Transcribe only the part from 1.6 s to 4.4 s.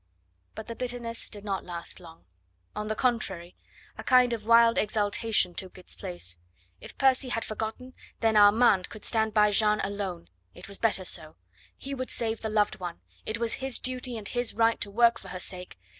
last long; on the contrary, a kind